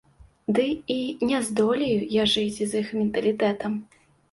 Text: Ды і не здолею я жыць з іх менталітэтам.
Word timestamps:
Ды 0.59 0.63
і 0.95 1.27
не 1.33 1.41
здолею 1.51 2.01
я 2.15 2.23
жыць 2.33 2.59
з 2.73 2.83
іх 2.83 2.91
менталітэтам. 3.03 3.81